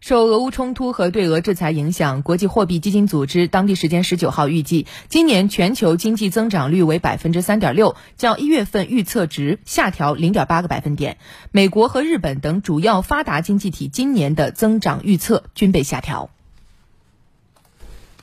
[0.00, 11.18] 受俄乌冲突和对俄制裁影响，国际货币基金组织当地时间十九号预计，今年全球经济增长率为百分之三点六，较一月份预测值下调零点八个百分点。
[11.52, 16.30] 美国和日本等主要发达经济体今年的增长预测均被下调。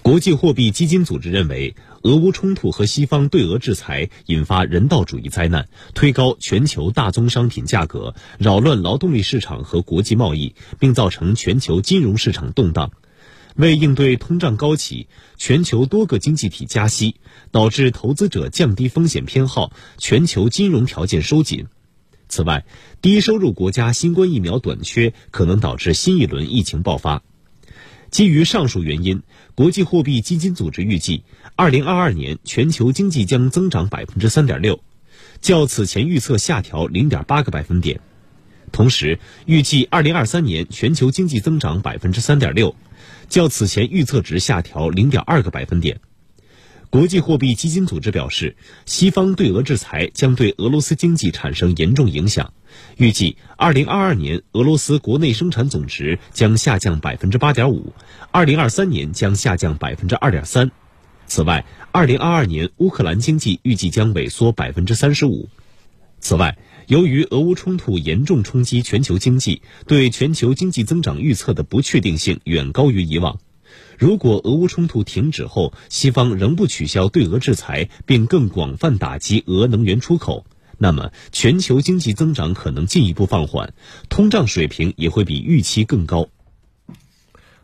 [0.00, 12.92] 国际货币基金组织认为，俄乌冲突和西方对俄制裁引发人道主义灾难，推高全球大宗商品价格，扰乱劳动力市场和国际贸易，并造成全球金融市场动荡。
[13.56, 17.16] 为应对通胀高企，全球多个经济体加息，
[17.50, 21.66] 导致投资者降低风险偏好，全球金融条件收紧。
[22.28, 22.64] 此外，
[23.02, 27.24] 低收入国家新冠疫苗短缺，可能导致新一轮疫情爆发。
[28.10, 29.22] 基于上述原因，
[29.54, 31.24] 国际货币基金组织预计，
[31.56, 34.80] 二零二二年全球经济将增长百分之三点六，
[35.40, 38.00] 较此前预测下调零点八个百分点。
[38.72, 42.74] 同时，预计二零二三年全球经济增长百分之三点六，
[43.28, 46.00] 较此前预测值下调零点二个百分点。
[46.90, 52.54] 国际货币基金组织表示，西方对俄制裁将对俄罗斯经济产生严重影响。
[52.96, 60.70] 预计2022年俄罗斯国内生产总值将下降 8.5%，2023 年将下降2.3%。
[61.26, 65.46] 此外，2022年乌克兰经济预计将萎缩35%。
[66.20, 73.38] 此外，由于俄乌冲突严重冲击全球经济，对全球经济增长预测的不确定性远高于以往。
[73.98, 80.46] 如果俄乌冲突停止后，西方仍不取消对俄制裁，并更广泛打击俄能源出口，
[80.78, 83.74] 那么全球经济增长可能进一步放缓，
[84.08, 86.28] 通胀水平也会比预期更高。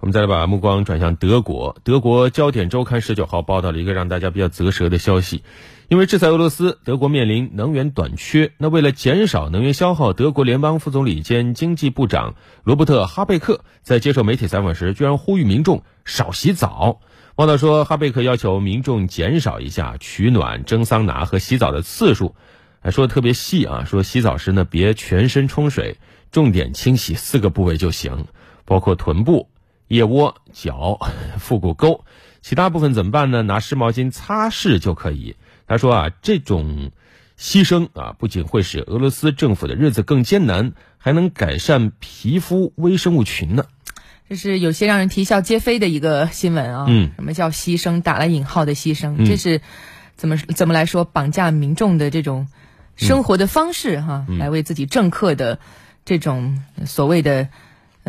[0.00, 1.76] 我们再来把目光转向德国。
[1.84, 5.44] 德国焦点周刊十九号报道了一个让大家比较啧舌的消息：
[5.88, 8.50] 因为制裁俄罗斯，德国面临能源短缺。
[8.56, 12.34] 那为了减少能源消耗，德国联邦副总理兼经济部长
[12.64, 17.00] 罗伯特·哈贝克在接受媒体采访时，居然呼吁民众少洗澡。
[17.36, 22.34] 报道说，哈贝克要求民众减少一下取暖、蒸桑拿和洗澡的次数，
[22.80, 25.98] 还说的特别细啊，说洗澡时呢别全身冲水，
[26.32, 28.24] 重点清洗四个部位就行，
[28.64, 29.49] 包括臀部。
[29.90, 31.00] 腋窝、脚、
[31.38, 32.04] 腹股沟，
[32.42, 33.42] 其他部分怎么办呢？
[33.42, 35.34] 拿湿毛巾擦拭就可以。
[35.66, 36.92] 他说啊，这种
[37.36, 43.64] 牺牲啊，不仅会使俄罗斯政府的日子更艰难，还能改善皮肤微生物群呢。
[44.28, 46.86] 这是有些让人啼笑皆非的一个新闻啊。
[46.88, 48.00] 嗯，什么叫牺牲？
[48.00, 49.60] 打了引号的牺牲，这是
[50.14, 51.04] 怎么怎么来说？
[51.04, 52.46] 绑架民众的这种
[52.94, 55.58] 生活的方式哈，来为自己政客的
[56.04, 57.48] 这种所谓的。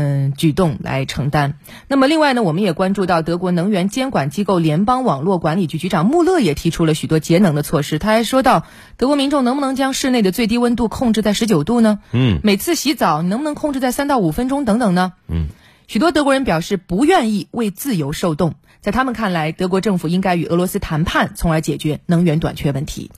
[0.00, 1.58] 嗯，举动来承担。
[1.88, 7.98] 那么，另外呢，我们也关注到德国能源监管机构联邦网络管理局局长穆勒也提出了许多节能的措施。
[7.98, 8.64] 他还说到，
[8.96, 11.98] 德国民众能不能将室内的最低温度控制在十九度呢？
[12.12, 15.12] 嗯，每次洗澡能不能控制在三到五分钟等等呢？
[15.28, 15.48] 嗯，
[15.86, 18.54] 许多德国人表示不愿意为自由受冻。
[18.80, 23.10] 在他们看来，德国政府应该与俄罗斯谈判，从而解决能源短缺问题。